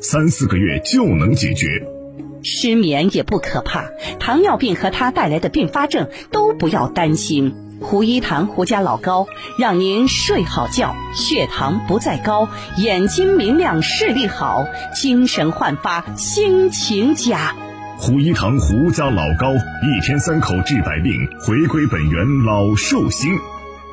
[0.00, 1.66] 三四个月就能解决。
[2.42, 7.54] 失眠也不可怕，糖尿病和它带来的并发症都不要担心。
[7.80, 9.26] 胡一堂胡家老高
[9.58, 17.54] 让您睡好觉，血糖不再高，眼睛明亮，视力好，精神焕发，心情佳。
[17.96, 23.38] 胡一堂胡家老高，一天三口治百病，回归本源老寿星。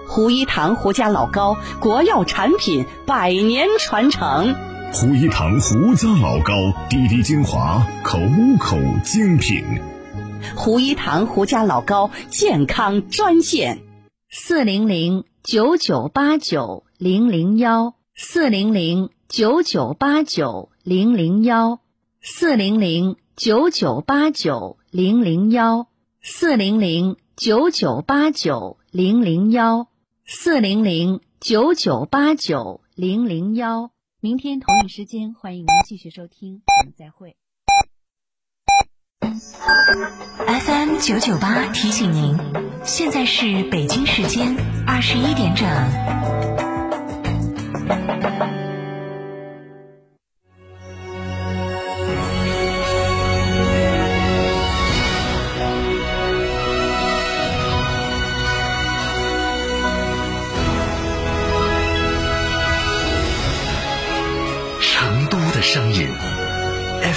[0.08, 4.56] 胡一堂胡家老高，国药产品，百年传承。
[4.94, 6.54] 胡一堂胡家老高，
[6.90, 8.20] 滴滴精华，口
[8.60, 9.64] 口精品。
[10.56, 13.80] 胡一堂胡家老高健康专线：
[14.30, 21.80] 四零零九九八九零零幺，四零零九九八九零零幺，
[22.22, 25.88] 四零零九九八九零零幺，
[26.22, 29.88] 四零零九九八九零零幺，
[30.26, 33.90] 四零零九九八九零零幺。
[34.24, 37.36] 明天同一时间，欢迎您继续收听，我们再会。
[40.46, 42.38] FM 九九八提醒您，
[42.84, 44.56] 现在是北京时间
[44.86, 45.68] 二十一点整。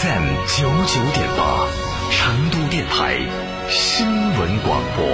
[0.04, 1.66] ，FM 九九点八。
[2.10, 3.18] 成都电台
[3.70, 5.06] 新闻广播。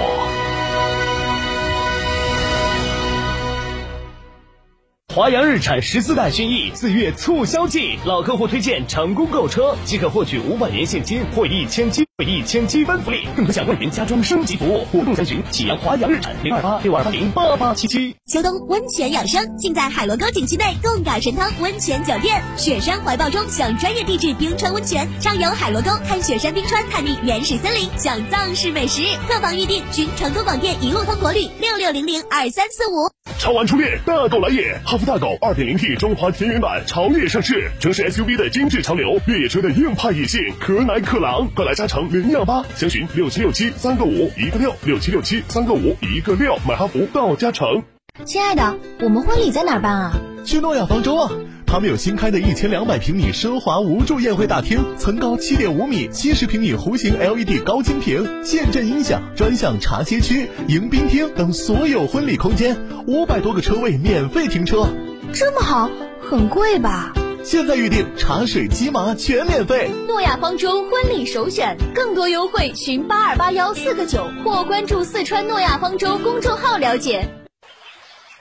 [5.15, 14.85] 华阳日产十四代轩逸四月促销季，老客户推荐成功购车即可获取五百元现金或一千金一千积分福利，更多享万元家装升级服务。
[14.85, 18.15] 活动详询启阳华阳日产零二八六二八零八八七七。
[18.27, 22.41] 秋冬温泉养生，尽在海螺沟景区内贡嘎神汤温泉酒店。
[22.57, 29.01] 雪山怀抱中享专业地质冰川温泉，畅游海螺沟看雪山冰川，探秘原始森林，享藏式美食。
[29.27, 33.09] 客房预订寻成都广电一路通国旅六六零零二三四五。
[33.37, 34.79] 超玩初恋，大狗来也！
[34.85, 47.83] 哈弗大狗二点零 T 中华田园版潮越上市，城市 SUV 的精致潮流，越野车的硬派野性，可奶可狼，快来加诚零幺八，详询六七六七三个五一个六六七六七三个五一个六，买哈弗到家诚。
[48.25, 50.11] 亲爱的，我们婚礼在哪儿办啊？
[50.43, 51.31] 去诺亚方舟啊！
[51.65, 62.77] 他们有新开的一千两百平米奢华无柱宴会大厅，层高七点五米，七十平米弧形 LED 高清屏，现阵音响，专项茶歇区、迎宾厅等所有婚礼空间，
[63.07, 64.89] 五百多个车位免费停车。
[65.31, 65.89] 这么好，
[66.19, 67.13] 很贵吧？
[67.43, 69.89] 现在预定茶水鸡麻全免费。
[70.07, 77.27] 诺亚方舟婚礼首选，更多优惠寻八二八幺四个九或关注四川诺亚方舟公众号了解。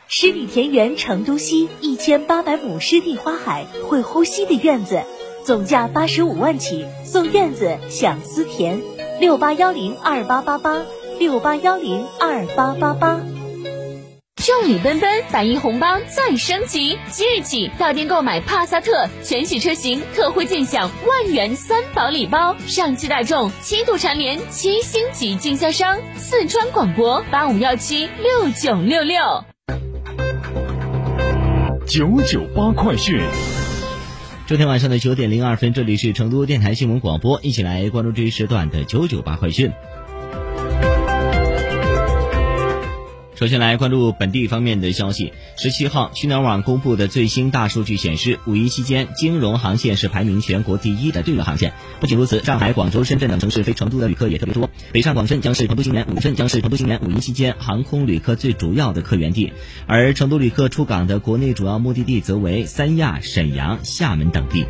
[0.07, 5.03] 湿地田园成都西一千八百亩湿地花海，会呼吸的院子，
[5.45, 8.83] 总价八十五万起，送院子享思田。
[9.19, 10.83] 六八幺零二八八八，
[11.19, 13.21] 六八幺零二八八八。
[14.41, 16.97] 众礼奔奔，百亿红包再升级！
[17.11, 22.57] 即日起到店购买帕萨特全系车型，特惠尽享万元三宝礼包。
[22.67, 29.45] 上汽大众七度蝉联七星级经销商，四川广播八五幺七六九六六。
[31.87, 33.21] 九九八快讯，
[34.47, 39.71] 昨天晚上的九点零二分，这里是成都电台新闻广播，一起来关注这一时段的九九八快讯。
[43.41, 45.33] 首先来关注本地方面的消息。
[45.57, 51.73] 十七号，去哪儿网公布的最新大数据显示，五一期间，金融航线是排名全国第一的对运航线。
[52.01, 54.69] 不仅如此，上海、广州、深圳等城市飞成都的旅客也特别多。
[54.93, 59.55] 北上广深将是成都今年五深将是成都今年五一期间航空旅客最主要的客源地，
[59.87, 64.67] 而成都旅客出港的国内主要目的地则为三亚、沈阳、厦门等地。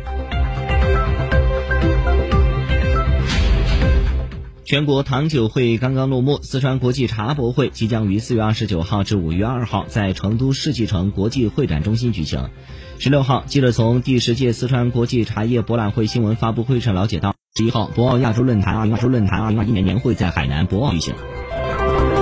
[4.71, 12.49] 全国糖酒会刚刚落幕，四川国际茶博会即将于四月二十九号至五月二号在成都世纪城国际会展中心举行。
[12.97, 22.20] 十六号，记者从第十届四川国际茶叶博览会新闻发布会上了解到，十一号博鳌亚洲论坛二零二洲论坛二零二一年年会在海南博鳌举行。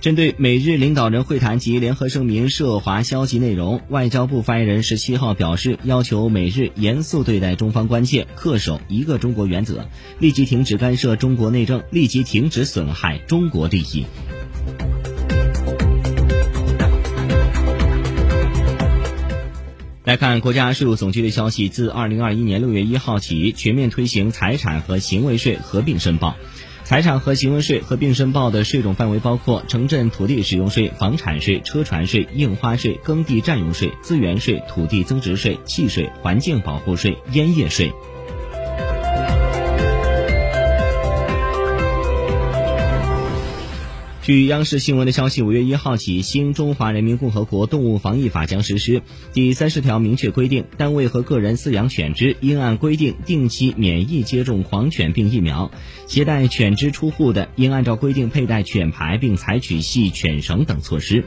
[0.00, 9.88] 针对美日领导人会谈及联合声明涉华消息内容，外交部发言人十七号表示，要求美日严肃对待中方关切，恪守一个中国原则，
[10.20, 14.06] 立即停止干涉中国内政，立即停止损害中国利益。
[20.04, 26.36] 来看国家税务总局的消息，自二零二一年六月一号起，全面推行财产和行为税合并申报。
[26.88, 37.92] 财产和行为税合并申报的税种范围包括城镇土地使用税、房产税、车船税、印花税、耕地占用税、资源税、土地增值税、契税、环境保护税、烟叶税。
[44.28, 49.00] 据央视新闻的消息，五月一号起，新《中华人民共和国动物防疫法》将实施。
[49.32, 55.70] 第三十条明确规定，单位和个人饲养犬只应按规定定期免疫接种狂犬病疫苗；
[56.06, 61.24] 携带犬只出户的，应按照规定佩戴犬牌，并采取系犬绳等措施。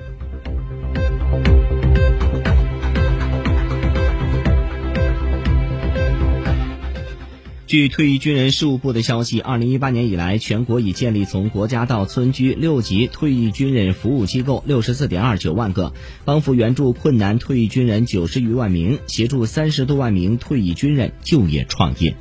[7.72, 15.94] 据退役军人事务部的消息，二零一八年以来，全国已建立从国家到村居六级退役军人服务机构六十四点二九万个，
[16.26, 22.14] 帮扶援助困难退役军人九十余万名，协助三十多万名退役军人就业创业。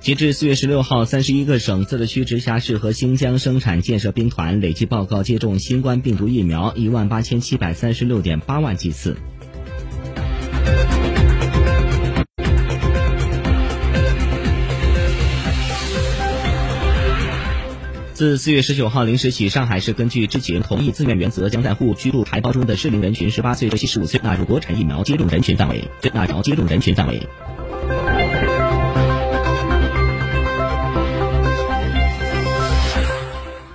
[0.00, 9.16] 截至四月十六号，三十一个省、自治区、直辖市和新疆生产建设兵团累计报告接种新冠病毒疫苗一万八千七百三十六点八万剂次。
[18.14, 27.26] 自四月十九号零时起，上海市根据知情同意自愿原则，将在户居住台胞中的适龄人群十八岁至七十五岁纳入国产疫苗接种人群范围，纳入接种人群范围。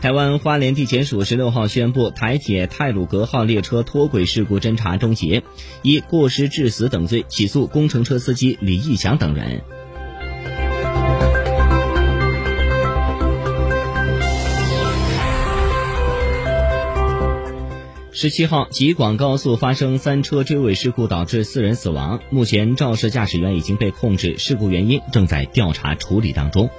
[0.08, 5.44] 台湾花莲地检署十六号宣布，台铁泰鲁格号列车脱轨事故侦查终结，
[5.82, 9.64] 以过失致死等罪起诉工程车司机李义祥等人。
[18.14, 22.22] 十七号，吉广高速发生三车追尾事故，导致四人死亡。
[22.30, 26.70] 目前肇事驾驶员已经被控制，事故原因正在调查处理当中。